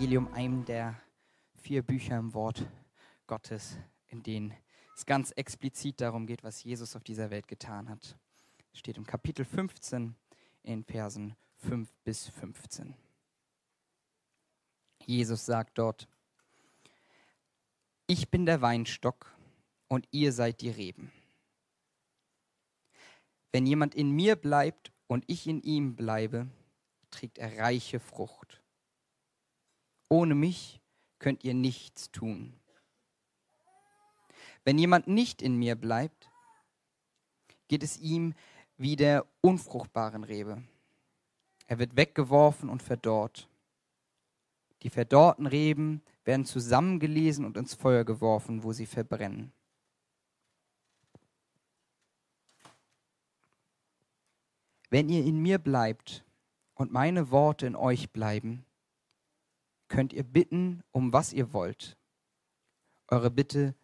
[0.00, 0.98] Johannesevangelium, einem der
[1.60, 2.66] vier Bücher im Wort
[3.26, 3.76] Gottes,
[4.08, 4.54] in denen
[4.96, 8.16] es ganz explizit darum geht, was Jesus auf dieser Welt getan hat.
[8.72, 10.14] Steht im Kapitel 15
[10.62, 12.94] in Versen 5 bis 15.
[15.04, 16.08] Jesus sagt dort,
[18.06, 19.34] ich bin der Weinstock
[19.88, 21.12] und ihr seid die Reben.
[23.52, 26.48] Wenn jemand in mir bleibt und ich in ihm bleibe,
[27.10, 28.59] trägt er reiche Frucht.
[30.10, 30.82] Ohne mich
[31.20, 32.52] könnt ihr nichts tun.
[34.64, 36.30] Wenn jemand nicht in mir bleibt,
[37.68, 38.34] geht es ihm
[38.76, 40.62] wie der unfruchtbaren Rebe.
[41.68, 43.48] Er wird weggeworfen und verdorrt.
[44.82, 49.52] Die verdorrten Reben werden zusammengelesen und ins Feuer geworfen, wo sie verbrennen.
[54.88, 56.24] Wenn ihr in mir bleibt
[56.74, 58.64] und meine Worte in euch bleiben,
[59.90, 61.98] könnt ihr bitten, um was ihr wollt.
[63.08, 63.74] Eure Bitte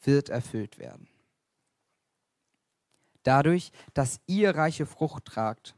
[0.00, 1.08] wird erfüllt werden.
[3.22, 5.76] Dadurch, dass ihr reiche Frucht tragt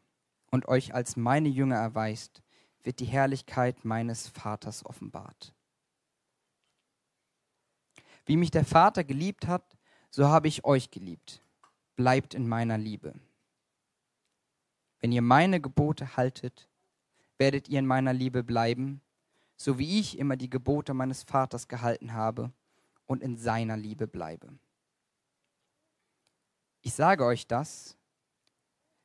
[0.52, 2.42] und euch als meine Jünger erweist,
[2.84, 5.52] wird die Herrlichkeit meines Vaters offenbart.
[8.26, 9.76] Wie mich der Vater geliebt hat,
[10.10, 11.42] so habe ich euch geliebt.
[11.96, 13.14] Bleibt in meiner Liebe.
[15.00, 16.68] Wenn ihr meine Gebote haltet,
[17.38, 19.00] werdet ihr in meiner Liebe bleiben,
[19.62, 22.52] so wie ich immer die Gebote meines Vaters gehalten habe
[23.06, 24.58] und in seiner Liebe bleibe.
[26.80, 27.96] Ich sage euch das,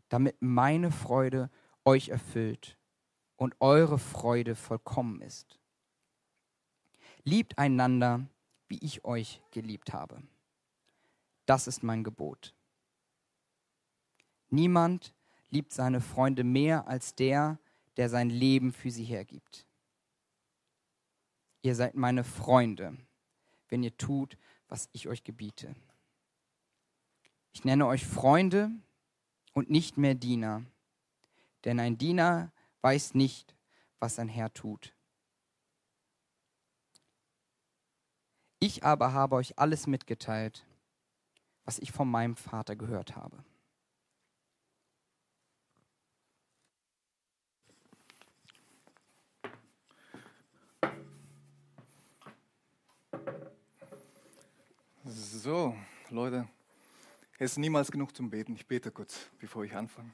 [0.09, 1.51] damit meine Freude
[1.85, 2.75] euch erfüllt
[3.35, 5.59] und eure Freude vollkommen ist.
[7.23, 8.25] Liebt einander,
[8.67, 10.23] wie ich euch geliebt habe.
[11.45, 12.55] Das ist mein Gebot.
[14.49, 15.13] Niemand
[15.51, 17.59] liebt seine Freunde mehr als der,
[17.95, 19.66] der sein Leben für sie hergibt.
[21.67, 22.95] Ihr seid meine Freunde,
[23.67, 24.37] wenn ihr tut,
[24.69, 25.75] was ich euch gebiete.
[27.51, 28.71] Ich nenne euch Freunde
[29.51, 30.63] und nicht mehr Diener,
[31.65, 33.53] denn ein Diener weiß nicht,
[33.99, 34.95] was sein Herr tut.
[38.59, 40.65] Ich aber habe euch alles mitgeteilt,
[41.65, 43.43] was ich von meinem Vater gehört habe.
[55.39, 55.75] So,
[56.09, 56.47] Leute,
[57.37, 58.55] es ist niemals genug zum Beten.
[58.55, 60.11] Ich bete kurz, bevor ich anfange.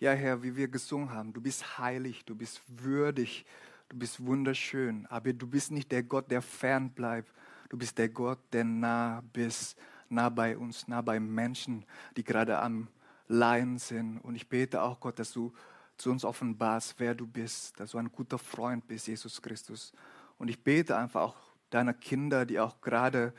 [0.00, 3.46] Ja, Herr, wie wir gesungen haben, du bist heilig, du bist würdig,
[3.88, 7.32] du bist wunderschön, aber du bist nicht der Gott, der fern bleibt.
[7.68, 9.78] Du bist der Gott, der nah bist,
[10.08, 11.84] nah bei uns, nah bei Menschen,
[12.16, 12.88] die gerade am
[13.28, 14.18] Leiden sind.
[14.18, 15.52] Und ich bete auch, Gott, dass du
[15.98, 19.92] zu uns offenbarst, wer du bist, dass du ein guter Freund bist, Jesus Christus.
[20.36, 23.32] Und ich bete einfach auch deiner Kinder, die auch gerade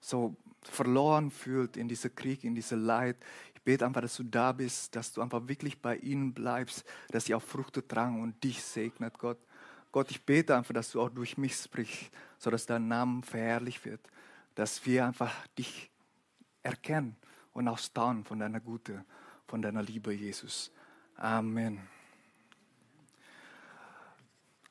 [0.00, 3.16] so verloren fühlt in diesem Krieg, in diesem Leid.
[3.54, 7.26] Ich bete einfach, dass du da bist, dass du einfach wirklich bei ihnen bleibst, dass
[7.26, 9.38] sie auch Früchte tragen und dich segnet, Gott.
[9.92, 14.00] Gott, ich bete einfach, dass du auch durch mich sprichst, sodass dein Name verherrlicht wird,
[14.54, 15.90] dass wir einfach dich
[16.62, 17.16] erkennen
[17.52, 19.04] und auch staunen von deiner Güte,
[19.46, 20.70] von deiner Liebe, Jesus.
[21.16, 21.80] Amen.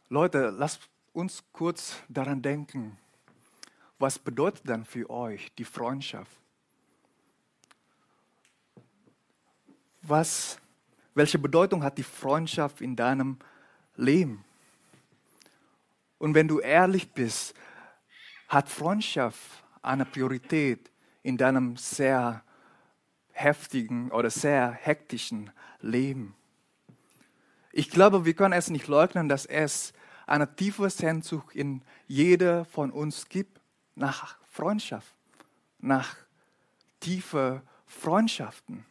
[0.08, 2.98] Leute, lasst uns kurz daran denken,
[4.00, 6.32] was bedeutet dann für euch die Freundschaft?
[10.02, 10.58] Was,
[11.14, 13.38] welche Bedeutung hat die Freundschaft in deinem
[13.98, 14.46] Leben?
[16.18, 17.54] Und wenn du ehrlich bist,
[18.48, 20.90] hat Freundschaft eine Priorität
[21.22, 22.44] in deinem sehr
[23.34, 25.52] heftigen oder sehr hektischen
[25.82, 26.34] Leben?
[27.74, 29.94] Ich glaube, wir können es nicht leugnen, dass es
[30.30, 33.60] eine tiefe Sehnsucht in jeder von uns gibt
[33.96, 35.16] nach Freundschaft,
[35.80, 36.16] nach
[37.00, 38.86] tiefe Freundschaften.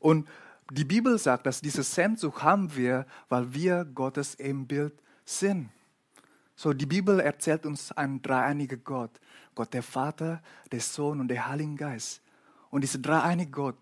[0.00, 0.28] Und
[0.70, 5.70] die Bibel sagt, dass diese Sehnsucht haben wir, weil wir Gottes Ebenbild sind.
[6.56, 9.20] So, die Bibel erzählt uns ein dreieiniger Gott.
[9.54, 12.22] Gott der Vater, der Sohn und der Heilige Geist.
[12.70, 13.76] Und dieser dreieinige Gott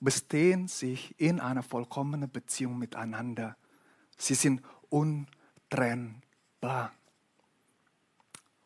[0.00, 3.56] bestehen sich in einer vollkommenen Beziehung miteinander.
[4.16, 4.62] Sie sind
[5.74, 6.92] untrennbar.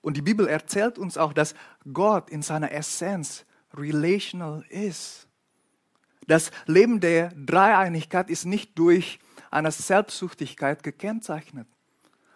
[0.01, 1.55] Und die Bibel erzählt uns auch, dass
[1.93, 3.45] Gott in seiner Essenz
[3.75, 5.27] relational ist.
[6.27, 9.19] Das Leben der Dreieinigkeit ist nicht durch
[9.51, 11.67] eine Selbstsuchtigkeit gekennzeichnet,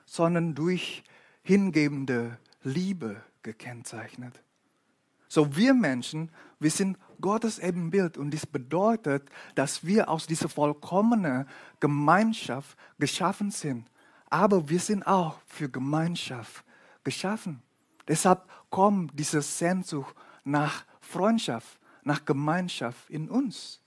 [0.07, 1.05] sondern durch
[1.43, 4.43] hingebende Liebe gekennzeichnet.
[5.29, 11.47] So wir Menschen, wir sind Gottes Ebenbild und dies bedeutet, dass wir aus dieser vollkommenen
[11.81, 13.87] Gemeinschaft geschaffen sind.
[14.33, 16.65] Aber wir sind auch für Gemeinschaft
[17.05, 17.63] geschaffen.
[18.09, 23.83] Deshalb kommt diese Sehnsucht nach Freundschaft, nach Gemeinschaft in uns.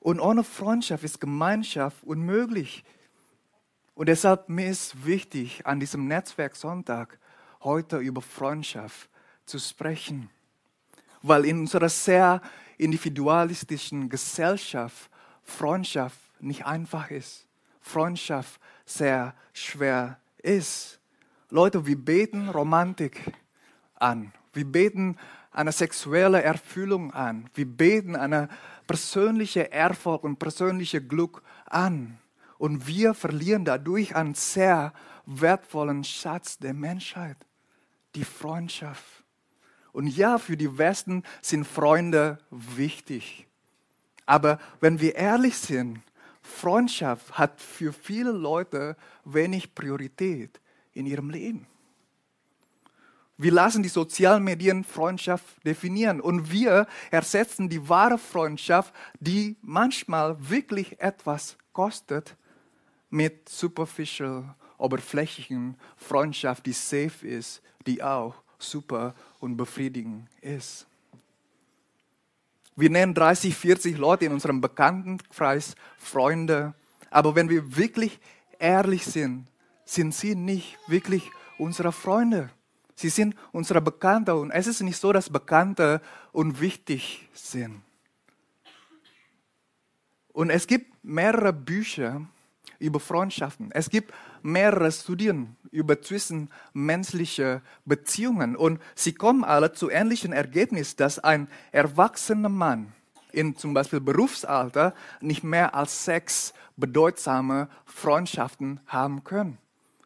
[0.00, 2.82] Und ohne Freundschaft ist Gemeinschaft unmöglich.
[3.94, 7.20] Und deshalb mir ist wichtig, an diesem Netzwerk Sonntag
[7.60, 9.08] heute über Freundschaft
[9.46, 10.28] zu sprechen.
[11.22, 12.42] Weil in unserer sehr
[12.78, 15.08] individualistischen Gesellschaft
[15.44, 17.46] Freundschaft nicht einfach ist.
[17.80, 21.00] Freundschaft sehr schwer ist.
[21.50, 23.32] Leute, wir beten Romantik
[23.96, 24.32] an.
[24.52, 25.16] Wir beten
[25.52, 27.50] eine sexuelle Erfüllung an.
[27.54, 28.48] Wir beten eine
[28.86, 32.18] persönliche Erfolg und persönliche Glück an.
[32.58, 34.92] Und wir verlieren dadurch einen sehr
[35.26, 37.36] wertvollen Schatz der Menschheit,
[38.14, 39.24] die Freundschaft.
[39.92, 43.46] Und ja, für die Westen sind Freunde wichtig.
[44.26, 46.00] Aber wenn wir ehrlich sind,
[46.42, 50.60] Freundschaft hat für viele Leute wenig Priorität
[50.92, 51.66] in ihrem Leben.
[53.36, 60.36] Wir lassen die sozialen Medien Freundschaft definieren und wir ersetzen die wahre Freundschaft, die manchmal
[60.50, 62.36] wirklich etwas kostet,
[63.08, 70.86] mit superficial, oberflächlichen Freundschaft, die safe ist, die auch super und befriedigend ist.
[72.76, 76.74] Wir nennen 30, 40 Leute in unserem Bekanntenkreis Freunde,
[77.10, 78.18] aber wenn wir wirklich
[78.58, 79.46] ehrlich sind,
[79.84, 82.50] sind sie nicht wirklich unsere Freunde.
[82.94, 86.00] Sie sind unsere Bekannte und es ist nicht so, dass Bekannte
[86.32, 87.82] unwichtig sind.
[90.32, 92.26] Und es gibt mehrere Bücher
[92.78, 93.72] über Freundschaften.
[93.72, 101.18] Es gibt mehrere Studien über zwischenmenschliche Beziehungen und sie kommen alle zu ähnlichen Ergebnis, dass
[101.18, 102.92] ein erwachsener Mann
[103.32, 109.58] in zum Beispiel Berufsalter nicht mehr als sechs bedeutsame Freundschaften haben können.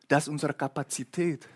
[0.09, 1.49] Das ist unsere Kapazität.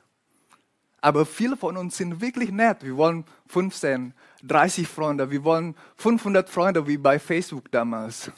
[1.00, 2.82] Aber viele von uns sind wirklich nett.
[2.82, 5.30] Wir wollen 15, 30 Freunde.
[5.30, 8.30] Wir wollen 500 Freunde wie bei Facebook damals.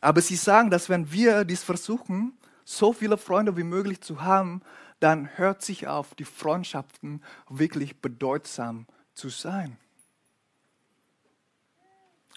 [0.00, 4.62] Aber sie sagen, dass wenn wir dies versuchen, so viele Freunde wie möglich zu haben,
[5.00, 9.76] dann hört sich auf, die Freundschaften wirklich bedeutsam zu sein.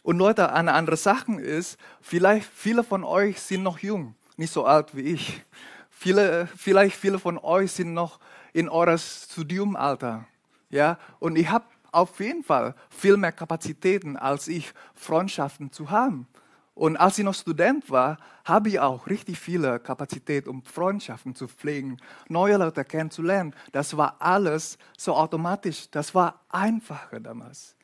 [0.01, 4.65] Und Leute, eine andere Sache ist, vielleicht viele von euch sind noch jung, nicht so
[4.65, 5.42] alt wie ich.
[5.89, 8.19] Viele, vielleicht viele von euch sind noch
[8.51, 10.25] in eurem Studiumalter.
[10.69, 10.98] Ja?
[11.19, 16.27] Und ich habe auf jeden Fall viel mehr Kapazitäten als ich, Freundschaften zu haben.
[16.75, 21.47] Und als ich noch Student war, habe ich auch richtig viele Kapazität, um Freundschaften zu
[21.47, 21.97] pflegen,
[22.29, 23.55] neue Leute kennenzulernen.
[23.71, 25.89] Das war alles so automatisch.
[25.91, 27.75] Das war einfacher damals.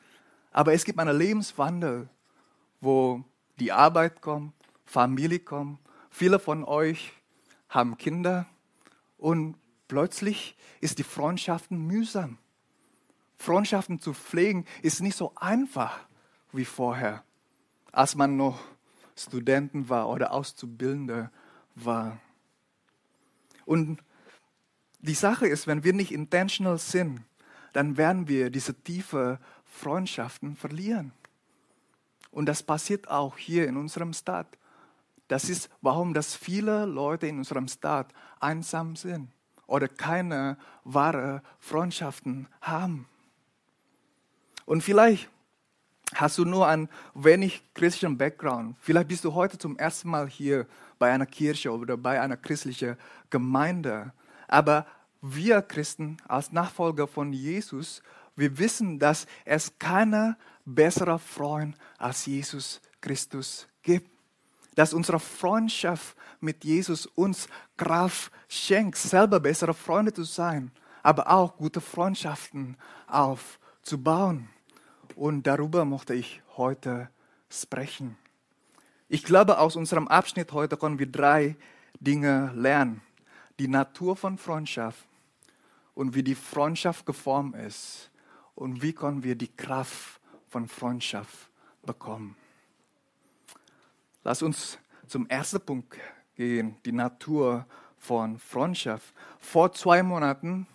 [0.50, 2.08] Aber es gibt einen Lebenswandel,
[2.80, 3.22] wo
[3.60, 5.78] die Arbeit kommt, Familie kommt.
[6.10, 7.12] Viele von euch
[7.68, 8.46] haben Kinder
[9.16, 9.54] und
[9.86, 12.38] plötzlich ist die Freundschaften mühsam.
[13.36, 16.00] Freundschaften zu pflegen ist nicht so einfach
[16.52, 17.22] wie vorher,
[17.92, 18.58] als man noch
[19.22, 21.30] Studenten war oder Auszubildende
[21.74, 22.18] war.
[23.64, 24.02] Und
[25.00, 27.22] die Sache ist, wenn wir nicht intentional sind,
[27.72, 31.12] dann werden wir diese tiefe Freundschaften verlieren.
[32.30, 34.58] Und das passiert auch hier in unserem Stadt.
[35.28, 39.30] Das ist, warum das viele Leute in unserem Staat einsam sind
[39.66, 43.06] oder keine wahre Freundschaften haben.
[44.66, 45.28] Und vielleicht
[46.14, 48.76] hast du nur einen wenig christlichen Background.
[48.80, 50.66] Vielleicht bist du heute zum ersten Mal hier
[50.98, 52.96] bei einer Kirche oder bei einer christlichen
[53.30, 54.12] Gemeinde.
[54.48, 54.86] Aber
[55.22, 58.02] wir Christen als Nachfolger von Jesus,
[58.36, 64.10] wir wissen, dass es keinen besseren Freund als Jesus Christus gibt
[64.74, 70.70] dass unsere Freundschaft mit Jesus uns Kraft schenkt, selber bessere Freunde zu sein,
[71.02, 72.76] aber auch gute Freundschaften
[73.06, 74.48] aufzubauen.
[75.20, 77.10] Und darüber möchte ich heute
[77.50, 78.16] sprechen.
[79.06, 81.56] Ich glaube, aus unserem Abschnitt heute können wir drei
[82.00, 83.02] Dinge lernen.
[83.58, 85.06] Die Natur von Freundschaft
[85.92, 88.10] und wie die Freundschaft geformt ist
[88.54, 91.50] und wie können wir die Kraft von Freundschaft
[91.82, 92.34] bekommen.
[94.24, 95.98] Lass uns zum ersten Punkt
[96.34, 97.66] gehen, die Natur
[97.98, 99.12] von Freundschaft.
[99.38, 100.66] Vor zwei Monaten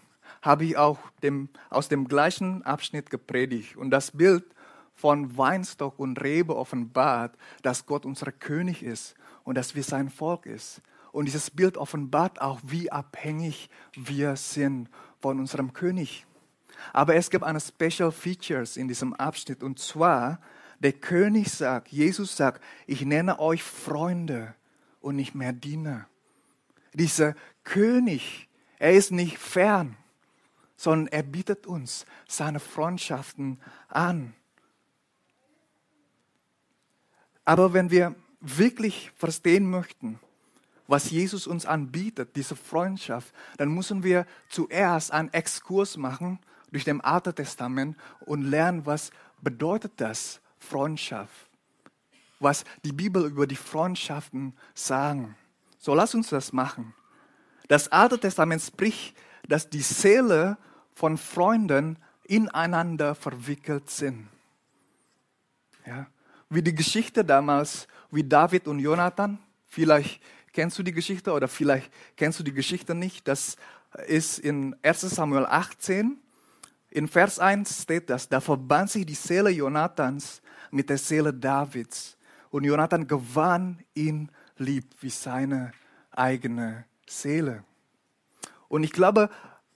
[0.46, 4.46] habe ich auch dem, aus dem gleichen Abschnitt gepredigt und das Bild
[4.94, 10.46] von Weinstock und Rebe offenbart, dass Gott unser König ist und dass wir sein Volk
[10.46, 10.82] ist.
[11.12, 16.26] Und dieses Bild offenbart auch, wie abhängig wir sind von unserem König.
[16.94, 20.40] Aber es gibt eine Special Features in diesem Abschnitt und zwar,
[20.80, 24.54] der König sagt, Jesus sagt, ich nenne euch Freunde
[25.02, 26.08] und nicht mehr Diener.
[26.94, 27.34] Dieser
[27.64, 28.48] König,
[28.78, 29.98] er ist nicht fern,
[30.76, 34.34] sondern er bietet uns seine Freundschaften an.
[37.44, 40.20] Aber wenn wir wirklich verstehen möchten,
[40.88, 46.40] was Jesus uns anbietet, diese Freundschaft, dann müssen wir zuerst einen Exkurs machen
[46.72, 51.50] durch dem Alten Testament und lernen, was bedeutet das Freundschaft,
[52.40, 55.36] was die Bibel über die Freundschaften sagen.
[55.78, 56.94] So lass uns das machen.
[57.68, 59.16] Das Alte Testament spricht,
[59.48, 60.58] dass die Seele
[60.94, 64.28] von Freunden ineinander verwickelt sind.
[65.86, 66.08] Ja?
[66.50, 70.22] Wie die Geschichte damals, wie David und Jonathan, vielleicht
[70.54, 73.28] kennst du die Geschichte oder vielleicht kennst du die Geschichte nicht.
[73.28, 73.58] Das
[74.08, 76.18] ist in 1 Samuel 18.
[76.92, 82.18] In Vers 1 steht das, da verband sich die Seele Jonathans mit der Seele Davids.
[82.52, 85.74] Und Jonathan gewann ihn lieb wie seine
[86.12, 87.64] eigene Seele.
[88.76, 89.30] Und ich glaube,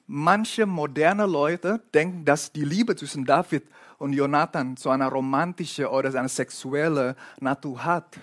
[0.07, 3.63] manche moderne Leute denken, dass die Liebe zwischen David
[3.97, 8.19] und Jonathan so eine romantische oder eine sexuelle Natur hat.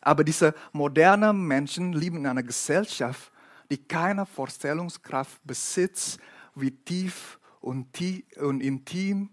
[0.00, 3.32] Aber diese modernen Menschen leben in einer Gesellschaft,
[3.72, 6.20] die keine Vorstellungskraft besitzt,
[6.54, 9.30] wie tief und, tief und intim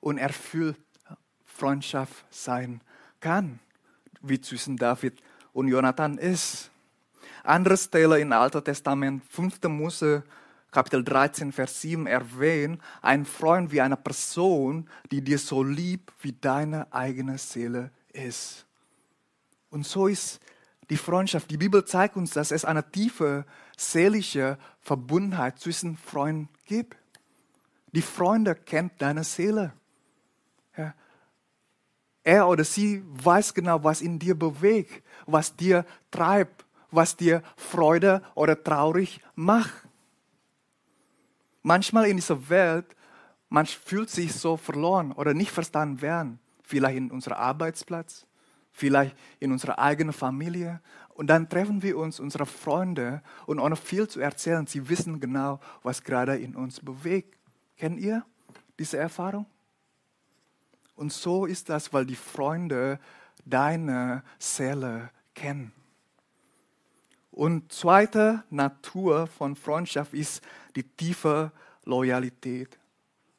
[0.00, 0.80] und erfüllt
[1.44, 2.80] Freundschaft sein
[3.20, 3.58] kann,
[4.22, 5.20] wie zwischen David
[5.52, 6.70] und Jonathan ist.
[7.44, 9.62] Andere Stelle im Alten Testament, 5.
[9.64, 10.22] Mose,
[10.70, 16.32] Kapitel 13, Vers 7 erwähnt, ein Freund wie eine Person, die dir so lieb wie
[16.32, 18.66] deine eigene Seele ist.
[19.70, 20.40] Und so ist
[20.90, 21.50] die Freundschaft.
[21.50, 23.44] Die Bibel zeigt uns, dass es eine tiefe
[23.76, 26.96] seelische Verbundenheit zwischen Freunden gibt.
[27.92, 29.72] Die Freunde kennt deine Seele.
[30.76, 30.94] Ja.
[32.24, 38.22] Er oder sie weiß genau, was in dir bewegt, was dir treibt, was dir Freude
[38.34, 39.87] oder traurig macht.
[41.62, 42.86] Manchmal in dieser Welt,
[43.48, 46.38] man fühlt sich so verloren oder nicht verstanden werden.
[46.62, 48.26] Vielleicht in unserem Arbeitsplatz,
[48.72, 50.80] vielleicht in unserer eigenen Familie.
[51.14, 55.60] Und dann treffen wir uns, unsere Freunde, und ohne viel zu erzählen, sie wissen genau,
[55.82, 57.36] was gerade in uns bewegt.
[57.76, 58.24] Kennt ihr
[58.78, 59.46] diese Erfahrung?
[60.94, 62.98] Und so ist das, weil die Freunde
[63.44, 65.72] deine Seele kennen.
[67.38, 70.42] Und zweite Natur von Freundschaft ist
[70.74, 71.52] die tiefe
[71.84, 72.80] Loyalität.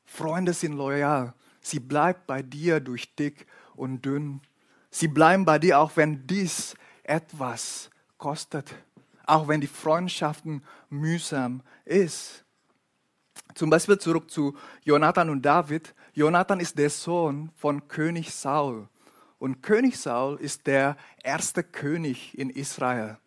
[0.05, 1.33] Freunde sind loyal.
[1.59, 4.39] Sie bleiben bei dir durch dick und dünn.
[4.89, 8.73] Sie bleiben bei dir, auch wenn dies etwas kostet.
[9.25, 12.45] Auch wenn die Freundschaften mühsam ist.
[13.53, 15.93] Zum Beispiel zurück zu Jonathan und David.
[16.13, 18.87] Jonathan ist der Sohn von König Saul.
[19.39, 23.17] Und König Saul ist der erste König in Israel.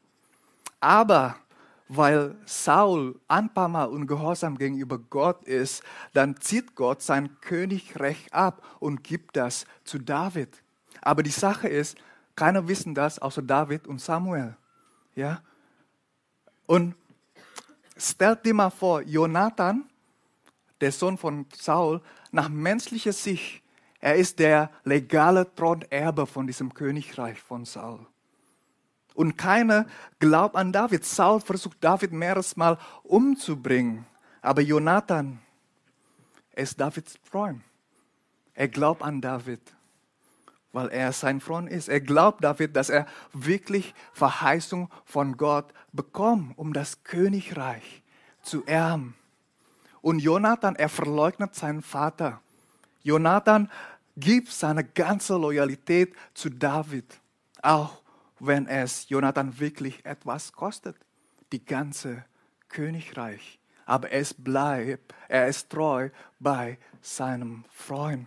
[0.83, 1.37] Aber
[1.87, 8.63] weil Saul ein paar Mal ungehorsam gegenüber Gott ist, dann zieht Gott sein Königrecht ab
[8.81, 10.61] und gibt das zu David.
[11.01, 11.97] Aber die Sache ist,
[12.35, 14.57] keiner wissen das außer David und Samuel.
[15.15, 15.41] Ja?
[16.67, 16.97] Und
[17.97, 19.85] stellt dir mal vor, Jonathan,
[20.81, 23.63] der Sohn von Saul, nach menschlicher Sicht,
[24.01, 28.05] er ist der legale Thronerbe von diesem Königreich von Saul.
[29.15, 29.87] Und keiner
[30.19, 31.05] glaubt an David.
[31.05, 34.07] Saul versucht David mehreres Mal umzubringen.
[34.41, 35.39] Aber Jonathan
[36.55, 37.63] ist Davids Freund.
[38.55, 39.61] Er glaubt an David,
[40.73, 41.89] weil er sein Freund ist.
[41.89, 48.03] Er glaubt David, dass er wirklich Verheißung von Gott bekommt, um das Königreich
[48.43, 49.15] zu erben.
[50.03, 52.41] Und Jonathan, er verleugnet seinen Vater.
[53.03, 53.71] Jonathan
[54.17, 57.21] gibt seine ganze Loyalität zu David,
[57.63, 58.02] auch
[58.45, 60.97] wenn es Jonathan wirklich etwas kostet,
[61.53, 62.25] die ganze
[62.69, 63.61] Königreich.
[63.87, 68.27] Aber es bleibt, er ist treu bei seinem Freund.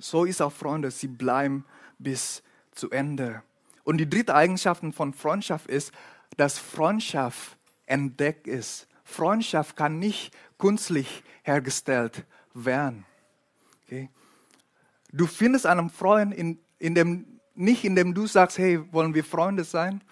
[0.00, 1.64] So ist auch Freunde, sie bleiben
[1.98, 3.42] bis zu Ende.
[3.84, 5.92] Und die dritte Eigenschaft von Freundschaft ist,
[6.36, 8.88] dass Freundschaft entdeckt ist.
[9.04, 13.06] Freundschaft kann nicht künstlich hergestellt werden.
[13.84, 14.10] Okay?
[15.12, 19.64] Du findest einen Freund in, in dem, nicht, indem du sagst, hey, wollen wir Freunde
[19.64, 20.02] sein?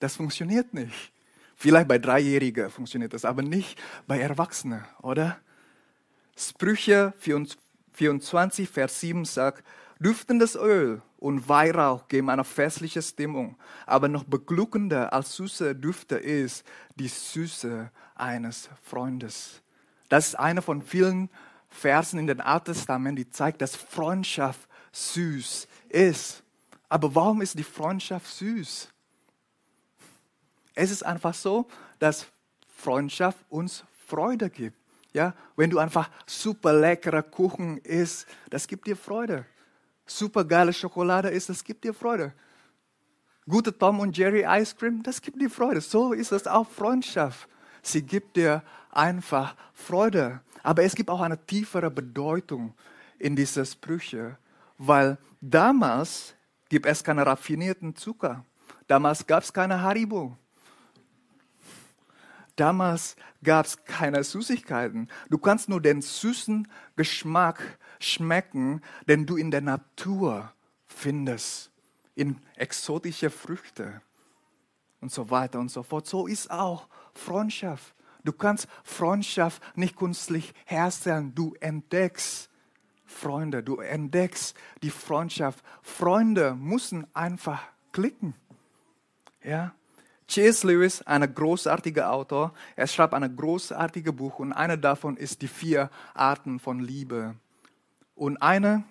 [0.00, 1.12] Das funktioniert nicht.
[1.56, 5.38] Vielleicht bei Dreijährigen funktioniert das, aber nicht bei Erwachsenen, oder?
[6.36, 7.12] Sprüche
[7.92, 9.64] 24, Vers 7 sagt,
[10.00, 16.64] duftendes Öl und Weihrauch geben eine festliche Stimmung, aber noch beglückender als süße Düfte ist
[16.96, 19.62] die Süße eines Freundes.
[20.08, 21.30] Das ist einer von vielen
[21.68, 26.41] Versen in den Alten Testament, die zeigt, dass Freundschaft süß ist.
[26.92, 28.86] Aber warum ist die Freundschaft süß?
[30.74, 31.66] Es ist einfach so,
[31.98, 32.26] dass
[32.68, 34.76] Freundschaft uns Freude gibt.
[35.14, 39.46] Ja, wenn du einfach super leckerer Kuchen isst, das gibt dir Freude.
[40.04, 42.34] Super geile Schokolade isst, das gibt dir Freude.
[43.48, 45.80] Gute Tom und Jerry Ice Cream, das gibt dir Freude.
[45.80, 47.48] So ist es auch Freundschaft.
[47.80, 50.42] Sie gibt dir einfach Freude.
[50.62, 52.74] Aber es gibt auch eine tiefere Bedeutung
[53.18, 54.36] in diese Sprüche,
[54.76, 56.34] weil damals
[56.72, 58.46] gibt es keine raffinierten Zucker.
[58.86, 60.38] Damals gab es keine Haribo.
[62.56, 63.14] Damals
[63.44, 65.10] gab es keine Süßigkeiten.
[65.28, 70.50] Du kannst nur den süßen Geschmack schmecken, den du in der Natur
[70.86, 71.70] findest,
[72.14, 74.00] in exotische Früchte
[75.02, 76.06] und so weiter und so fort.
[76.06, 77.94] So ist auch Freundschaft.
[78.24, 81.34] Du kannst Freundschaft nicht künstlich herstellen.
[81.34, 82.48] Du entdeckst
[83.12, 85.64] Freunde, du entdeckst die Freundschaft.
[85.82, 88.34] Freunde müssen einfach klicken.
[89.44, 89.74] Ja,
[90.28, 90.62] C.S.
[90.62, 95.90] Lewis, ein großartiger Autor, er schreibt ein großartiges Buch und eine davon ist die vier
[96.14, 97.34] Arten von Liebe.
[98.14, 98.84] Und eine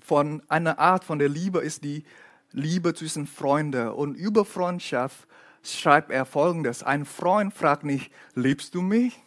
[0.00, 2.04] von eine Art von der Liebe ist die
[2.52, 3.88] Liebe zwischen Freunden.
[3.88, 5.28] Und über Freundschaft
[5.62, 6.82] schreibt er folgendes.
[6.82, 9.20] Ein Freund fragt nicht, liebst du mich?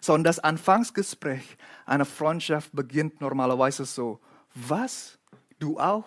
[0.00, 4.20] Sondern das Anfangsgespräch einer Freundschaft beginnt normalerweise so.
[4.54, 5.18] Was?
[5.58, 6.06] Du auch?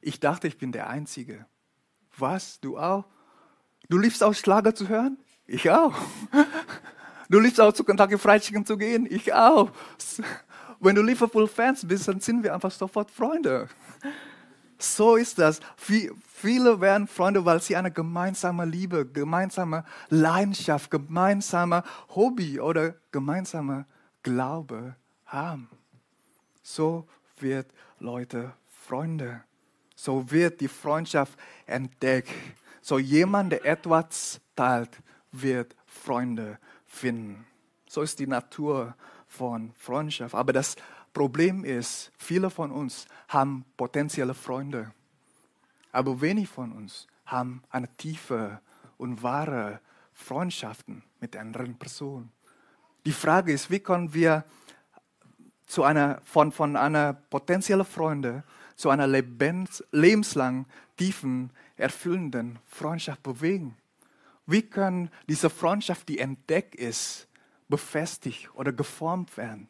[0.00, 1.46] Ich dachte, ich bin der Einzige.
[2.16, 2.60] Was?
[2.60, 3.04] Du auch?
[3.88, 5.18] Du liebst auch Schlager zu hören?
[5.46, 5.94] Ich auch.
[7.30, 9.06] Du liebst auch zu Kentucky Fried Chicken zu gehen?
[9.10, 9.70] Ich auch.
[10.80, 13.68] Wenn du Liverpool-Fans bist, dann sind wir einfach sofort Freunde.
[14.78, 15.60] So ist das.
[15.76, 21.82] Viele werden Freunde, weil sie eine gemeinsame Liebe, gemeinsame Leidenschaft, gemeinsame
[22.14, 23.86] Hobby oder gemeinsame
[24.22, 24.94] Glaube
[25.26, 25.68] haben.
[26.62, 27.66] So wird
[27.98, 29.42] Leute Freunde.
[29.96, 31.36] So wird die Freundschaft
[31.66, 32.30] entdeckt.
[32.80, 34.90] So jemand, der etwas teilt,
[35.32, 37.44] wird Freunde finden.
[37.88, 38.94] So ist die Natur
[39.26, 40.34] von Freundschaft.
[40.34, 40.76] Aber das
[41.12, 44.92] Problem ist, viele von uns haben potenzielle Freunde.
[45.92, 48.60] Aber wenig von uns haben eine tiefe
[48.96, 49.80] und wahre
[50.12, 52.30] Freundschaften mit anderen Personen.
[53.06, 54.44] Die Frage ist, wie können wir
[55.66, 58.42] zu einer, von, von einer potenziellen Freunde
[58.74, 60.66] zu einer lebens, lebenslang
[60.96, 63.76] tiefen erfüllenden Freundschaft bewegen?
[64.46, 67.28] Wie kann diese Freundschaft, die entdeckt ist,
[67.68, 69.68] befestigt oder geformt werden?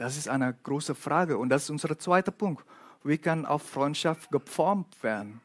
[0.00, 2.64] Das ist eine große Frage und das ist unser zweiter Punkt.
[3.04, 5.42] Wie kann auch Freundschaft geformt werden?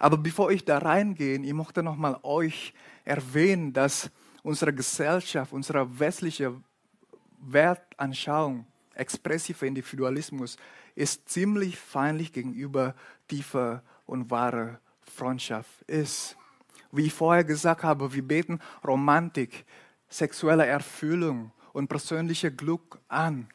[0.00, 4.10] Aber bevor ich da reingehe, ich möchte nochmal euch erwähnen, dass
[4.42, 6.60] unsere Gesellschaft, unsere westliche
[7.38, 10.56] Wertanschauung, expressiver Individualismus,
[10.96, 12.96] ist ziemlich feindlich gegenüber
[13.28, 16.36] tiefer und wahre Freundschaft ist.
[16.90, 19.64] Wie ich vorher gesagt habe, wir beten Romantik,
[20.08, 23.48] sexuelle Erfüllung und persönliche Glück an.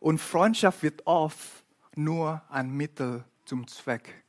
[0.00, 4.24] Und Freundschaft wird oft nur ein Mittel zum Zweck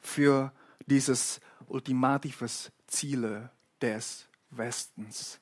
[0.00, 0.52] für
[0.86, 3.50] dieses ultimatives Ziele
[3.82, 5.40] des Westens.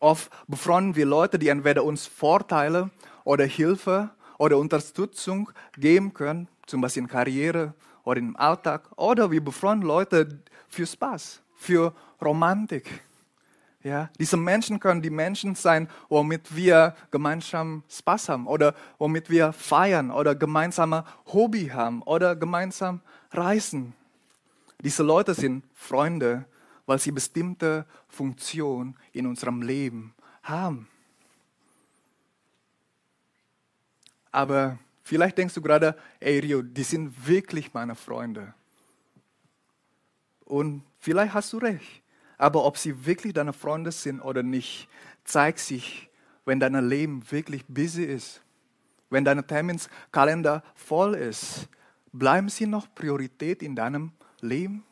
[0.00, 2.90] Oft befreunden wir Leute, die entweder uns Vorteile
[3.24, 8.90] oder Hilfe oder Unterstützung geben können, zum Beispiel in Karriere oder im Alltag.
[8.96, 13.02] Oder wir befreunden Leute für Spaß, für Romantik.
[13.84, 19.52] Ja, diese Menschen können die Menschen sein, womit wir gemeinsam Spaß haben oder womit wir
[19.52, 23.00] feiern oder gemeinsame Hobby haben oder gemeinsam
[23.32, 23.92] reisen.
[24.80, 26.44] Diese Leute sind Freunde,
[26.86, 30.14] weil sie bestimmte Funktion in unserem Leben
[30.44, 30.88] haben.
[34.30, 38.54] Aber vielleicht denkst du gerade, ey Rio, die sind wirklich meine Freunde.
[40.44, 42.01] Und vielleicht hast du recht.
[42.42, 44.88] Aber ob sie wirklich deine Freunde sind oder nicht,
[45.22, 46.10] zeigt sich,
[46.44, 48.42] wenn dein Leben wirklich busy ist.
[49.10, 51.68] Wenn dein Terminskalender voll ist,
[52.12, 54.82] bleiben sie noch Priorität in deinem Leben?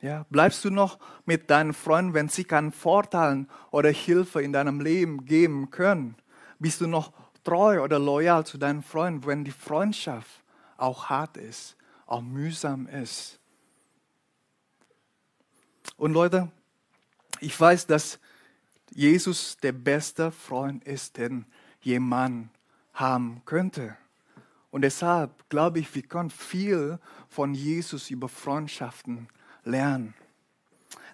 [0.00, 4.80] Ja, bleibst du noch mit deinen Freunden, wenn sie keinen Vorteil oder Hilfe in deinem
[4.80, 6.16] Leben geben können?
[6.58, 10.42] Bist du noch treu oder loyal zu deinen Freunden, wenn die Freundschaft
[10.78, 13.38] auch hart ist, auch mühsam ist?
[15.96, 16.50] Und Leute,
[17.40, 18.18] ich weiß, dass
[18.90, 21.46] Jesus der beste Freund ist, den
[21.80, 22.50] jemand
[22.92, 23.96] haben könnte.
[24.70, 29.28] Und deshalb glaube ich, wir können viel von Jesus über Freundschaften
[29.62, 30.14] lernen.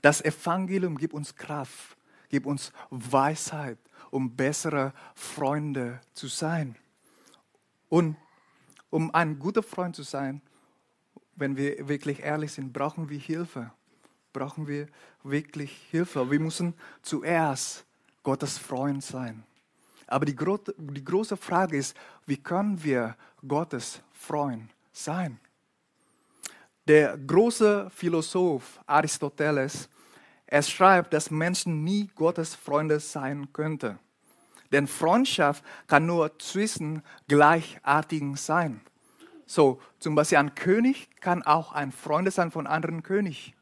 [0.02, 1.96] Das Evangelium gibt uns Kraft,
[2.30, 3.78] gibt uns Weisheit,
[4.10, 6.76] um bessere Freunde zu sein.
[7.88, 8.16] Und
[8.88, 10.40] um ein guter Freund zu sein,
[11.36, 13.72] wenn wir wirklich ehrlich sind, brauchen wir Hilfe.
[14.32, 14.86] Brauchen wir
[15.22, 16.30] wirklich Hilfe.
[16.30, 17.84] Wir müssen zuerst
[18.22, 19.44] Gottes Freund sein.
[20.06, 23.16] Aber die, gro die große Frage ist, wie können wir
[23.46, 25.38] Gottes Freund sein?
[26.86, 29.88] Der große Philosoph Aristoteles,
[30.46, 33.98] er schreibt, dass Menschen nie Gottes Freunde sein könnten.
[34.72, 38.80] Denn Freundschaft kann nur zwischen Gleichartigen sein.
[39.46, 43.54] So, zum Beispiel ein König kann auch ein Freund sein von anderen König,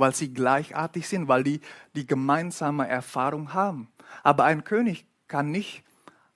[0.00, 1.60] weil sie gleichartig sind, weil die
[1.94, 3.88] die gemeinsame Erfahrung haben.
[4.22, 5.84] Aber ein König kann nicht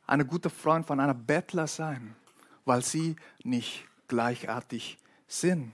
[0.06, 2.14] ein guter Freund von einer Bettler sein,
[2.64, 5.72] weil sie nicht gleichartig sind.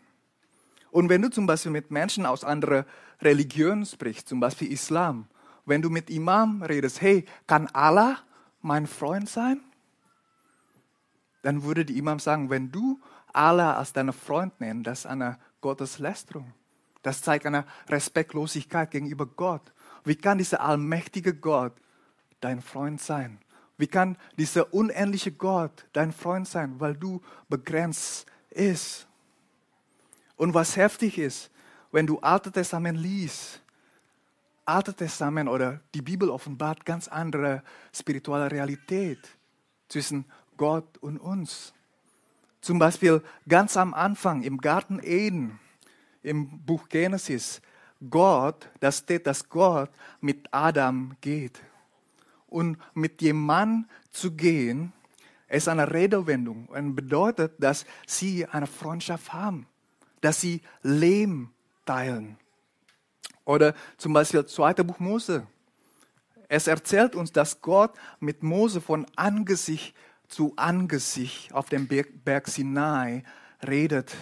[0.90, 2.84] Und wenn du zum Beispiel mit Menschen aus anderen
[3.20, 5.26] Religionen sprichst, zum Beispiel Islam,
[5.66, 8.18] wenn du mit Imam redest, hey, kann Allah
[8.62, 9.60] mein Freund sein?
[11.42, 13.00] Dann würde die Imam sagen, wenn du
[13.32, 16.52] Allah als deinen Freund nennst, das ist eine Gotteslästerung.
[17.02, 19.72] Das zeigt eine Respektlosigkeit gegenüber Gott.
[20.04, 21.72] Wie kann dieser allmächtige Gott
[22.40, 23.38] dein Freund sein?
[23.78, 29.06] Wie kann dieser unendliche Gott dein Freund sein, weil du begrenzt ist?
[30.36, 31.50] Und was heftig ist,
[31.92, 33.62] wenn du Alte Testament liest,
[34.64, 39.18] Alte Testament oder die Bibel offenbart ganz andere spirituelle Realität
[39.88, 40.24] zwischen
[40.56, 41.72] Gott und uns.
[42.60, 45.58] Zum Beispiel ganz am Anfang im Garten Eden,
[46.22, 47.60] im Buch Genesis,
[48.08, 51.60] Gott, da steht, dass Gott mit Adam geht.
[52.46, 54.92] Und mit dem zu gehen,
[55.48, 59.66] ist eine Redewendung und bedeutet, dass sie eine Freundschaft haben
[60.20, 61.50] dass sie Lehm
[61.84, 62.36] teilen.
[63.44, 64.74] Oder zum Beispiel 2.
[64.74, 65.46] Buch Mose.
[66.48, 69.94] Es erzählt uns, dass Gott mit Mose von Angesicht
[70.28, 73.24] zu Angesicht auf dem Berg Sinai
[73.66, 74.14] redet.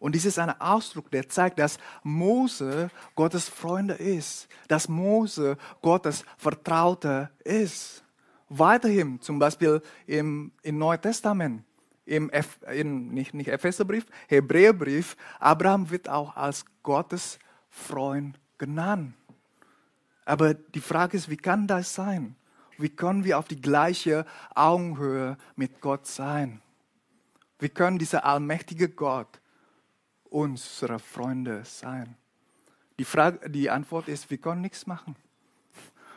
[0.00, 6.24] Und dies ist ein Ausdruck, der zeigt, dass Mose Gottes Freunde ist, dass Mose Gottes
[6.38, 8.02] Vertrauter ist.
[8.48, 11.64] Weiterhin, zum Beispiel im, im Neuen Testament,
[12.06, 19.14] im F, in, nicht, nicht Epheserbrief, Hebräerbrief, Abraham wird auch als Gottes Freund genannt.
[20.24, 22.36] Aber die Frage ist, wie kann das sein?
[22.78, 26.62] Wie können wir auf die gleiche Augenhöhe mit Gott sein?
[27.58, 29.39] Wie können dieser allmächtige Gott
[30.30, 32.16] unsere Freunde sein?
[32.98, 35.16] Die, Frage, die Antwort ist, wir können nichts machen.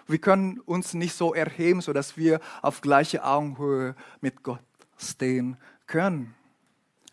[0.08, 4.64] Wir können uns nicht so erheben, sodass wir auf gleiche Augenhöhe mit Gott
[4.98, 6.36] stehen können.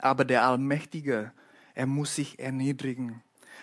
[0.01, 1.33] Aber der Allmächtige,
[1.75, 3.23] er muss sich erniedrigen.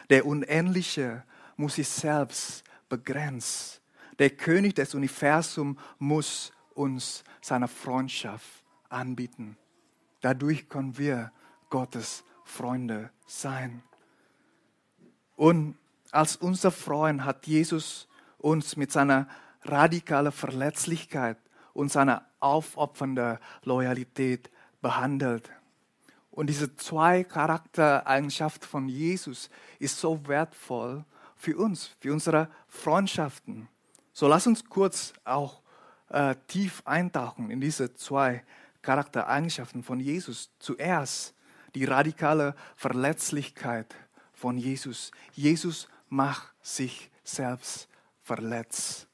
[0.09, 1.23] Der Unendliche
[1.57, 3.81] muss sich selbst begrenzen.
[4.19, 9.57] Der König des Universums muss uns seine Freundschaft anbieten.
[10.21, 11.31] Dadurch können wir
[11.69, 13.83] Gottes Freunde sein.
[15.35, 15.77] Und
[16.11, 18.07] als unser Freund hat Jesus
[18.37, 19.27] uns mit seiner
[19.63, 21.37] radikalen Verletzlichkeit
[21.73, 24.49] und seiner aufopfernden Loyalität
[24.81, 25.51] behandelt.
[26.31, 31.03] Und diese zwei Charaktereigenschaften von Jesus ist so wertvoll
[31.35, 33.67] für uns, für unsere Freundschaften.
[34.13, 35.61] So lass uns kurz auch
[36.09, 38.43] äh, tief eintauchen in diese zwei
[38.81, 40.51] Charaktereigenschaften von Jesus.
[40.59, 41.33] Zuerst
[41.75, 43.95] die radikale Verletzlichkeit
[44.33, 45.11] von Jesus.
[45.33, 47.87] Jesus macht sich selbst
[48.21, 49.07] verletzt.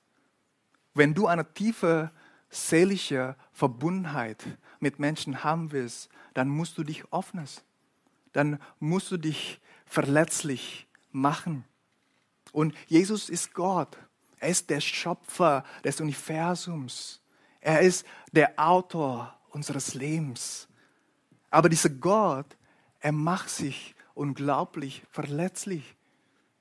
[0.94, 2.12] Wenn du eine tiefe
[2.50, 4.44] seelische Verbundenheit
[4.80, 7.48] mit Menschen haben willst, dann musst du dich öffnen.
[8.32, 11.66] Dann musst du dich verletzlich machen.
[12.52, 13.98] Und Jesus ist Gott.
[14.40, 17.22] Er ist der Schöpfer des Universums.
[17.62, 20.68] Er ist der Autor unseres Lebens.
[21.54, 22.48] Aber dieser Gott,
[23.00, 25.96] er macht sich unglaublich verletzlich.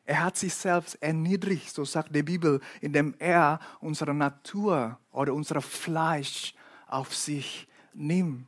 [0.04, 5.62] Er hat sich selbst erniedrigt, so sagt die Bibel, indem er unsere Natur oder unser
[5.62, 6.54] Fleisch
[6.88, 8.46] auf sich nimmt.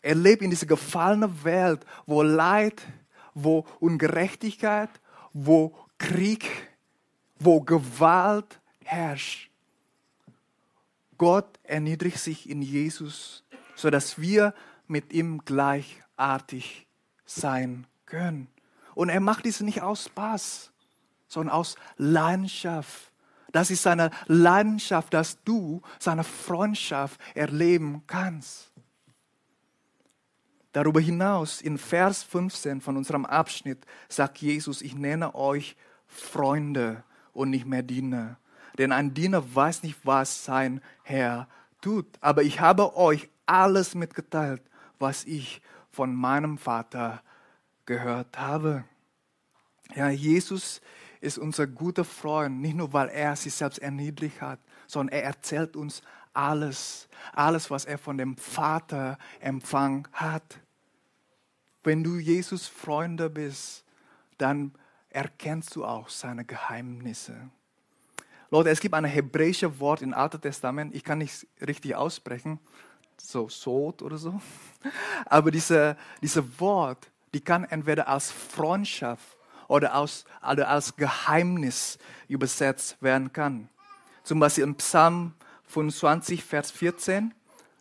[0.00, 2.80] Er lebt in dieser gefallenen Welt, wo Leid,
[3.34, 4.90] wo Ungerechtigkeit,
[5.32, 6.46] wo Krieg,
[7.40, 9.50] wo Gewalt herrscht.
[11.18, 13.42] Gott erniedrigt sich in Jesus,
[13.74, 14.54] sodass wir
[14.90, 16.86] mit ihm gleichartig
[17.24, 18.48] sein können.
[18.94, 20.72] Und er macht dies nicht aus Spaß,
[21.28, 23.12] sondern aus Leidenschaft.
[23.52, 28.70] Das ist seine Leidenschaft, dass du seine Freundschaft erleben kannst.
[30.72, 35.76] Darüber hinaus, in Vers 15 von unserem Abschnitt, sagt Jesus, ich nenne euch
[36.06, 38.38] Freunde und nicht mehr Diener.
[38.78, 41.48] Denn ein Diener weiß nicht, was sein Herr
[41.80, 42.06] tut.
[42.20, 44.62] Aber ich habe euch alles mitgeteilt,
[45.00, 45.60] was ich
[45.90, 47.22] von meinem Vater
[47.86, 48.84] gehört habe.
[49.96, 50.80] Ja, Jesus
[51.20, 55.74] ist unser guter Freund, nicht nur weil er sich selbst erniedrigt hat, sondern er erzählt
[55.74, 60.60] uns alles, alles, was er von dem Vater empfangen hat.
[61.82, 63.84] Wenn du Jesus Freunde bist,
[64.38, 64.72] dann
[65.08, 67.50] erkennst du auch seine Geheimnisse.
[68.50, 72.58] Leute, es gibt ein hebräisches Wort im Alten Testament, ich kann nicht richtig aussprechen,
[73.26, 74.40] so Sod oder so.
[75.26, 79.36] Aber diese, diese Wort, die kann entweder als Freundschaft
[79.68, 83.68] oder als, oder als Geheimnis übersetzt werden kann.
[84.24, 85.34] Zum Beispiel in Psalm
[85.68, 87.32] 25, Vers 14.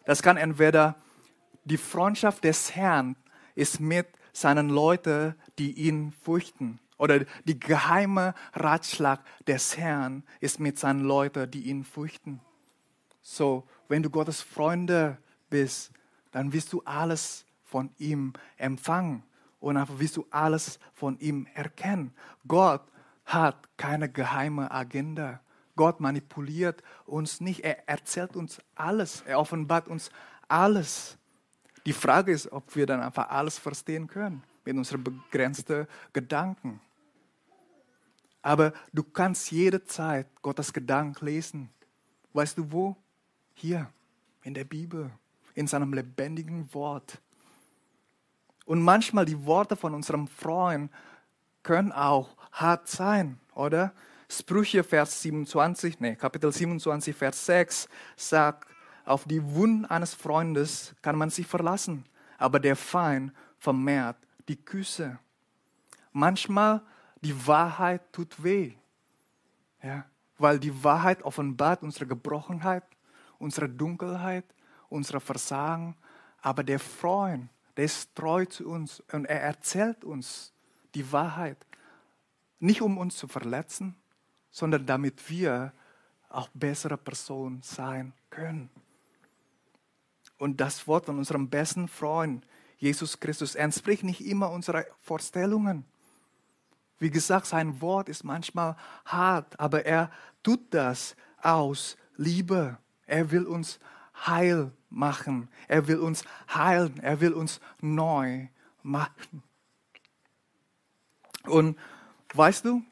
[0.06, 0.95] Das kann entweder
[1.65, 3.15] die Freundschaft des Herrn
[3.56, 6.80] ist mit seinen Leuten, die ihn fürchten.
[6.97, 12.41] Oder die geheime Ratschlag des Herrn ist mit seinen Leuten, die ihn fürchten.
[13.21, 15.17] So, wenn du Gottes Freunde
[15.50, 15.92] bist,
[16.32, 19.24] dann wirst du alles von ihm empfangen
[19.60, 22.14] und einfach wirst du alles von ihm erkennen.
[22.48, 22.84] Gott
[23.26, 25.42] hat keine geheime Agenda.
[25.76, 27.64] Gott manipuliert uns nicht.
[27.64, 29.22] Er erzählt uns alles.
[29.22, 30.10] Er offenbart uns
[30.48, 31.18] alles.
[31.86, 36.82] Die Frage ist, ob wir dann einfach alles verstehen können mit unseren begrenzten Gedanken.
[38.42, 41.70] Aber du kannst jederzeit Gottes Gedanken lesen.
[42.34, 42.96] Weißt du wo?
[43.54, 43.92] Hier,
[44.44, 45.12] in der Bibel
[45.60, 47.19] in seinem lebendigen Wort.
[48.65, 50.89] Und manchmal die Worte von unserem Freund
[51.63, 53.91] können auch hart sein, oder?
[54.32, 58.69] Sprüche, Vers 27, nee, Kapitel 27, Vers 6 sagt,
[59.04, 62.06] auf die Wunden eines Freundes kann man sich verlassen,
[62.38, 64.15] aber der Feind vermehrt
[64.48, 65.19] die Küsse.
[66.13, 66.82] Manchmal
[67.19, 68.76] die Wahrheit tut weh,
[69.84, 70.06] ja,
[70.38, 72.86] weil die Wahrheit offenbart unsere Gebrochenheit,
[73.39, 74.45] unsere Dunkelheit,
[74.89, 75.95] unser Versagen,
[76.41, 80.54] aber der Freund, der ist treu zu uns und er erzählt uns
[80.95, 81.58] die Wahrheit.
[82.60, 83.95] Nicht um uns zu verletzen,
[84.52, 85.71] sondern damit wir
[86.30, 88.69] auch bessere Personen sein können.
[90.38, 92.45] Und das Wort von unserem besten Freund,
[92.78, 95.86] Jesus Christus, entspricht nicht immer unseren Vorstellungen.
[96.97, 98.75] Wie gesagt, sein Wort ist manchmal
[99.06, 100.12] hart, aber er
[100.43, 102.78] tut das aus Liebe.
[103.06, 103.80] Er will uns
[104.25, 105.49] heil machen.
[105.67, 106.23] Er will uns
[106.54, 106.99] heilen.
[107.02, 108.47] Er will uns neu
[108.84, 109.43] machen.
[111.45, 111.78] Und
[112.34, 112.84] weißt du,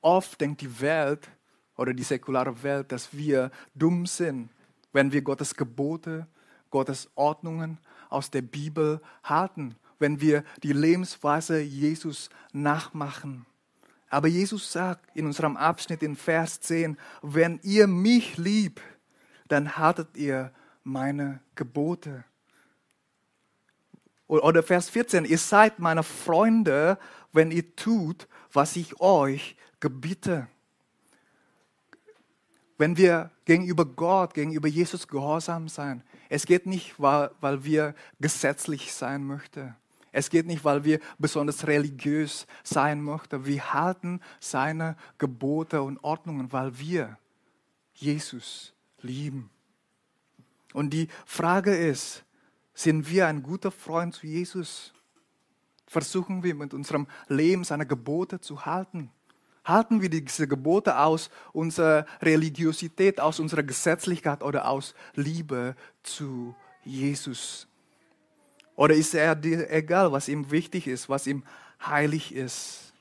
[0.00, 1.28] oft denkt die Welt
[1.76, 4.50] oder die säkulare Welt, dass wir dumm sind,
[4.92, 6.26] wenn wir Gottes Gebote,
[6.70, 7.78] Gottes Ordnungen
[8.08, 13.46] aus der Bibel halten, wenn wir die Lebensweise Jesus nachmachen.
[14.08, 18.82] Aber Jesus sagt in unserem Abschnitt in Vers 10, wenn ihr mich liebt,
[19.48, 20.52] dann haltet ihr
[20.84, 22.24] meine Gebote.
[24.26, 26.98] Oder Vers 14, ihr seid meine Freunde,
[27.32, 30.48] wenn ihr tut, was ich euch gebiete.
[32.78, 38.92] Wenn wir gegenüber Gott, gegenüber Jesus gehorsam sein, es geht nicht, weil, weil wir gesetzlich
[38.92, 39.76] sein möchten.
[40.12, 43.46] Es geht nicht, weil wir besonders religiös sein möchten.
[43.46, 47.18] Wir halten seine Gebote und Ordnungen, weil wir
[47.94, 49.51] Jesus lieben.
[50.72, 52.24] Und die Frage ist,
[52.74, 54.92] sind wir ein guter Freund zu Jesus?
[55.86, 59.10] Versuchen wir mit unserem Leben seine Gebote zu halten?
[59.64, 66.54] Halten wir diese Gebote aus unserer Religiosität, aus unserer Gesetzlichkeit oder aus Liebe zu
[66.84, 67.68] Jesus?
[68.74, 71.44] Oder ist er dir egal, was ihm wichtig ist, was ihm
[71.86, 72.92] heilig ist?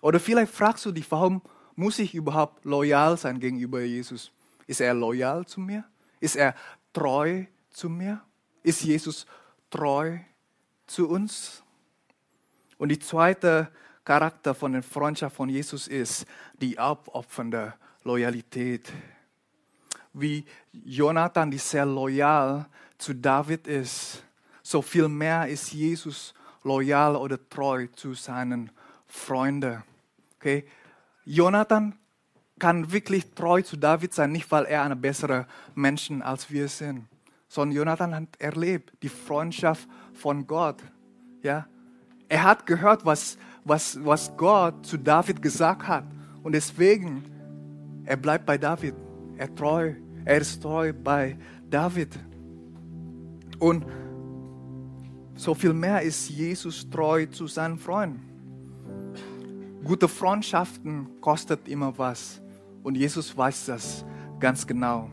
[0.00, 1.42] Oder vielleicht fragst du dich, warum
[1.74, 4.30] muss ich überhaupt loyal sein gegenüber Jesus?
[4.66, 5.84] Ist er loyal zu mir?
[6.20, 6.54] Ist er
[6.98, 8.20] treu zu mir?
[8.62, 9.24] Ist Jesus
[9.70, 10.18] treu
[10.86, 11.62] zu uns?
[12.76, 13.70] Und die zweite
[14.04, 16.26] Charakter von der Freundschaft von Jesus ist
[16.60, 18.92] die aufopfernde Loyalität.
[20.12, 24.24] Wie Jonathan, die sehr loyal zu David ist,
[24.62, 26.34] so viel mehr ist Jesus
[26.64, 28.70] loyal oder treu zu seinen
[29.06, 29.84] Freunden.
[30.36, 30.64] Okay?
[31.24, 31.96] Jonathan
[32.58, 37.06] kann wirklich treu zu David sein, nicht weil er ein besserer Mensch als wir sind,
[37.48, 40.82] sondern Jonathan hat erlebt die Freundschaft von Gott.
[41.42, 41.66] Ja?
[42.28, 46.04] Er hat gehört, was, was, was Gott zu David gesagt hat.
[46.42, 47.24] Und deswegen,
[48.04, 48.94] er bleibt bei David.
[49.36, 49.94] Er, treu,
[50.24, 51.36] er ist treu bei
[51.70, 52.18] David.
[53.58, 53.84] Und
[55.34, 58.28] so viel mehr ist Jesus treu zu seinen Freunden.
[59.84, 62.42] Gute Freundschaften kostet immer was.
[62.88, 64.02] Und Jesus weiß das
[64.40, 65.10] ganz genau.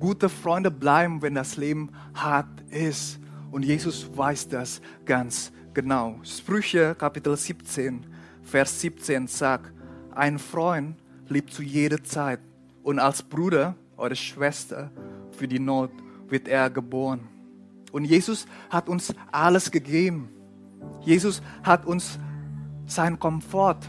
[0.00, 3.20] Gute Freunde bleiben, wenn das Leben hart ist.
[3.50, 6.18] Und Jesus weiß das ganz genau.
[6.24, 8.06] Sprüche Kapitel 17,
[8.42, 9.74] Vers 17 sagt,
[10.14, 10.96] ein Freund
[11.28, 12.40] liebt zu jeder Zeit
[12.82, 14.90] und als Bruder oder Schwester
[15.32, 15.90] für die Not
[16.30, 17.28] wird er geboren.
[17.92, 20.30] Und Jesus hat uns alles gegeben.
[21.02, 22.18] Jesus hat uns
[22.86, 23.80] seinen Komfort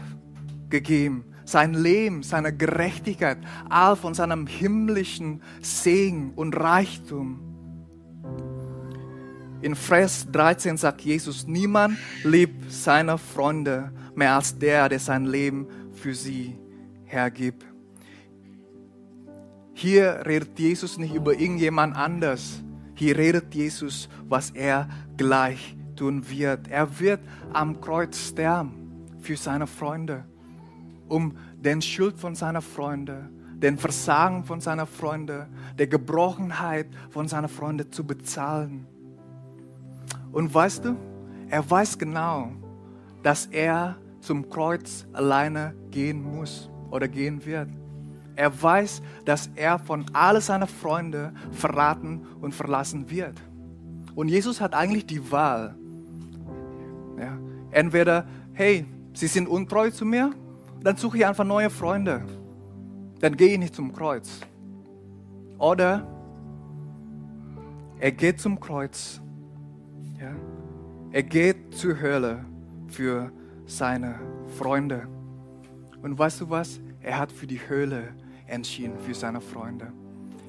[0.68, 7.40] gegeben, sein Leben, seine Gerechtigkeit, all von seinem himmlischen Segen und Reichtum.
[9.60, 15.66] In Vers 13 sagt Jesus, niemand liebt seine Freunde mehr als der, der sein Leben
[15.92, 16.58] für sie
[17.04, 17.64] hergibt.
[19.72, 22.62] Hier redet Jesus nicht über irgendjemand anders.
[22.94, 26.68] Hier redet Jesus, was er gleich tun wird.
[26.68, 27.20] Er wird
[27.52, 30.24] am Kreuz sterben für seine Freunde
[31.08, 35.46] um den Schuld von seiner Freunde, den Versagen von seiner Freunde,
[35.78, 38.86] der Gebrochenheit von seiner Freunde zu bezahlen.
[40.32, 40.96] Und weißt du,
[41.48, 42.50] er weiß genau,
[43.22, 47.68] dass er zum Kreuz alleine gehen muss oder gehen wird.
[48.36, 53.40] Er weiß, dass er von all seinen Freunden verraten und verlassen wird.
[54.14, 55.76] Und Jesus hat eigentlich die Wahl.
[57.18, 57.38] Ja,
[57.70, 60.32] entweder, hey, sie sind untreu zu mir
[60.84, 62.22] dann suche ich einfach neue Freunde.
[63.20, 64.40] Dann gehe ich nicht zum Kreuz.
[65.58, 66.06] Oder
[67.98, 69.20] er geht zum Kreuz.
[70.20, 70.34] Ja?
[71.10, 72.44] Er geht zur Hölle
[72.88, 73.32] für
[73.64, 74.20] seine
[74.58, 75.08] Freunde.
[76.02, 76.80] Und weißt du was?
[77.00, 78.08] Er hat für die Hölle
[78.46, 79.90] entschieden, für seine Freunde.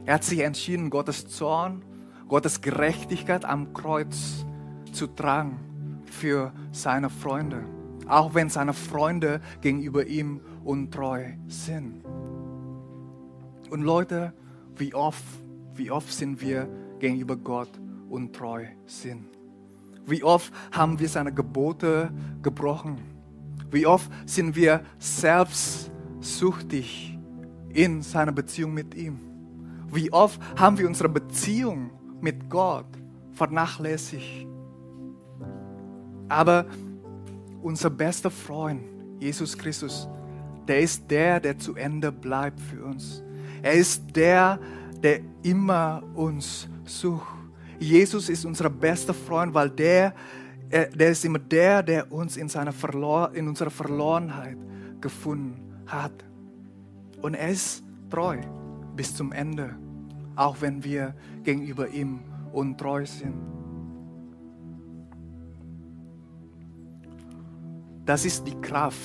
[0.05, 1.81] Er hat sich entschieden, Gottes Zorn,
[2.27, 4.45] Gottes Gerechtigkeit am Kreuz
[4.91, 5.59] zu tragen
[6.05, 7.63] für seine Freunde
[8.07, 12.03] auch wenn seine Freunde gegenüber ihm untreu sind.
[13.69, 14.33] Und Leute,
[14.77, 15.23] wie oft,
[15.73, 16.67] wie oft sind wir
[16.99, 17.69] gegenüber Gott
[18.09, 19.25] untreu sind?
[20.05, 22.97] Wie oft haben wir seine Gebote gebrochen?
[23.71, 27.17] Wie oft sind wir selbstsüchtig
[27.69, 29.19] in seiner Beziehung mit ihm?
[29.91, 31.89] Wie oft haben wir unsere Beziehung
[32.21, 32.87] mit Gott
[33.31, 34.47] vernachlässigt?
[36.29, 36.65] Aber
[37.65, 38.83] unser bester Freund,
[39.19, 40.07] Jesus Christus,
[40.67, 43.23] der ist der, der zu Ende bleibt für uns.
[43.63, 44.59] Er ist der,
[45.01, 47.25] der immer uns sucht.
[47.79, 50.13] Jesus ist unser bester Freund, weil der,
[50.69, 54.57] der ist immer der, der uns in, seiner Verlor in unserer Verlorenheit
[55.01, 56.23] gefunden hat.
[57.23, 58.37] Und er ist treu
[58.95, 59.75] bis zum Ende,
[60.35, 62.19] auch wenn wir gegenüber ihm
[62.53, 63.33] untreu sind.
[68.05, 68.99] Das ist die Kraft,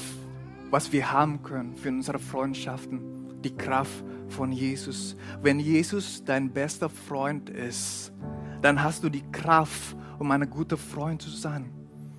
[0.70, 3.40] was wir haben können für unsere Freundschaften.
[3.42, 5.16] Die Kraft von Jesus.
[5.42, 8.12] Wenn Jesus dein bester Freund ist,
[8.60, 11.70] dann hast du die Kraft, um ein guter Freund zu sein.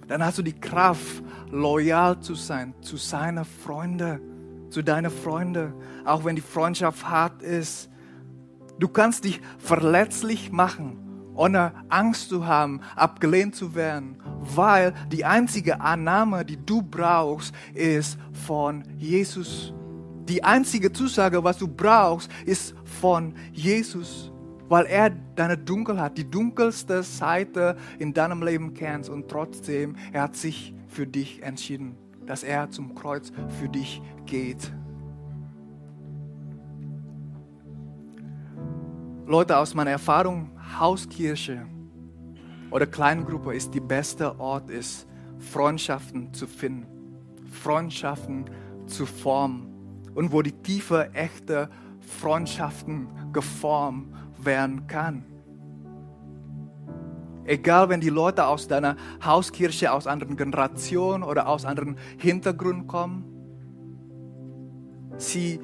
[0.07, 4.19] Dann hast du die Kraft, loyal zu sein zu seinen Freunden,
[4.71, 7.89] zu deinen Freunden, auch wenn die Freundschaft hart ist.
[8.79, 10.97] Du kannst dich verletzlich machen,
[11.35, 18.17] ohne Angst zu haben, abgelehnt zu werden, weil die einzige Annahme, die du brauchst, ist
[18.33, 19.73] von Jesus.
[20.27, 24.31] Die einzige Zusage, was du brauchst, ist von Jesus,
[24.69, 30.35] weil er deine Dunkelheit, die dunkelste Seite in deinem Leben kennt und trotzdem, er hat
[30.35, 34.71] sich für dich entschieden, dass er zum Kreuz für dich geht.
[39.25, 41.65] Leute, aus meiner Erfahrung, Hauskirche
[42.71, 45.05] oder Kleingruppe ist die beste Ort ist,
[45.37, 46.87] Freundschaften zu finden,
[47.51, 48.45] Freundschaften
[48.87, 49.67] zu formen
[50.15, 51.69] und wo die tiefe, echte
[51.99, 55.25] Freundschaften geformt werden kann.
[57.43, 63.25] Egal, wenn die Leute aus deiner Hauskirche, aus anderen Generationen oder aus anderen Hintergründen kommen,
[65.17, 65.59] sie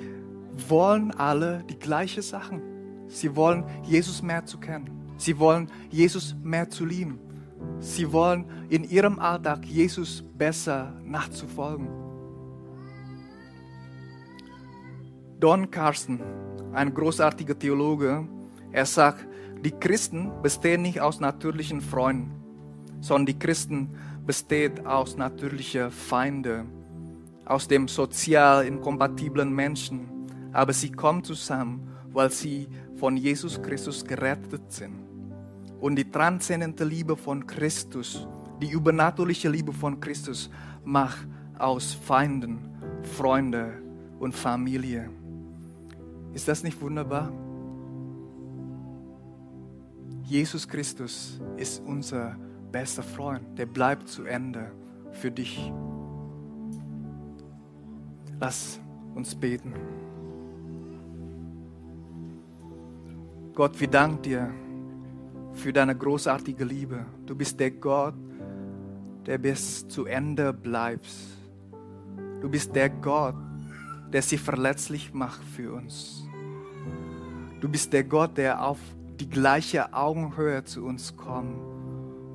[0.68, 2.62] wollen alle die gleichen Sachen.
[3.08, 4.97] Sie wollen Jesus mehr zu kennen.
[5.18, 7.20] Sie wollen Jesus mehr zu lieben.
[7.80, 11.88] Sie wollen in ihrem Alltag Jesus besser nachzufolgen.
[15.39, 16.20] Don Carson,
[16.74, 18.28] ein großartiger Theologe,
[18.72, 19.28] er sagt,
[19.63, 22.32] die Christen bestehen nicht aus natürlichen Freunden,
[23.01, 23.89] sondern die Christen
[24.26, 26.65] bestehen aus natürlichen Feinden,
[27.45, 30.07] aus dem sozial inkompatiblen Menschen.
[30.53, 35.07] Aber sie kommen zusammen, weil sie von Jesus Christus gerettet sind.
[35.80, 38.28] Und die transzendente Liebe von Christus,
[38.62, 40.50] die übernatürliche Liebe von Christus
[40.84, 42.60] macht aus Feinden
[43.04, 43.82] Freunde
[44.20, 45.10] und Familie.
[46.34, 47.32] Ist das nicht wunderbar?
[50.24, 52.36] Jesus Christus ist unser
[52.72, 54.72] bester Freund, der bleibt zu Ende
[55.14, 55.72] für dich.
[58.40, 58.80] Lass
[59.16, 59.74] uns beten.
[63.56, 64.54] Gott, wir danken dir
[65.58, 67.05] für deine großartige Liebe.
[67.26, 68.14] Du bist der Gott,
[69.26, 71.10] der bis zu Ende bleibt.
[72.41, 73.36] Du bist der Gott,
[74.14, 76.26] der sie verletzlich macht für uns.
[77.60, 78.78] Du bist der Gott, der auf
[79.20, 81.58] die gleiche Augenhöhe zu uns kommt.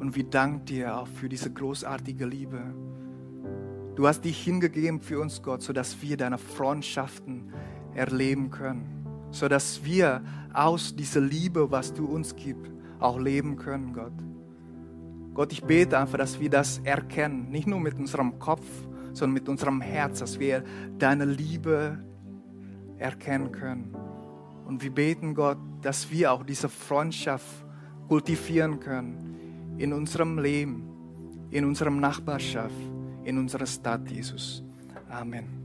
[0.00, 2.60] Und wir danken dir auch für diese großartige Liebe.
[3.94, 7.52] Du hast dich hingegeben für uns, Gott, sodass wir deine Freundschaften
[7.94, 9.06] erleben können.
[9.30, 12.72] Sodass wir aus dieser Liebe, was du uns gibst,
[13.03, 14.12] auch leben können, Gott.
[15.34, 18.66] Gott, ich bete einfach, dass wir das erkennen, nicht nur mit unserem Kopf,
[19.12, 20.62] sondern mit unserem Herz, dass wir
[20.98, 21.98] deine Liebe
[22.98, 23.94] erkennen können.
[24.66, 27.64] Und wir beten, Gott, dass wir auch diese Freundschaft
[28.09, 30.84] kultivieren können in unserem Leben,
[31.50, 32.74] in unserem Nachbarschaft,
[33.24, 34.62] in unserer Stadt, Jesus.
[35.09, 35.61] Amen.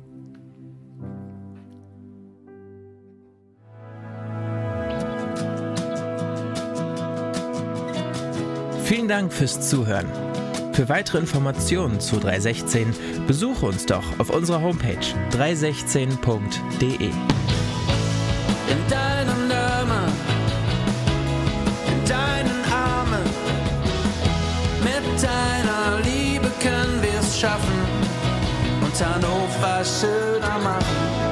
[9.08, 10.06] Vielen Dank fürs Zuhören.
[10.74, 12.94] Für weitere Informationen zu 316
[13.26, 14.98] besuche uns doch auf unserer Homepage
[15.32, 17.06] 316.de.
[17.06, 17.14] In
[18.90, 20.12] deinem Namen,
[21.88, 23.24] in deinen Armen,
[24.84, 27.80] mit deiner Liebe können wir es schaffen
[28.82, 31.27] und Hannover schöner machen.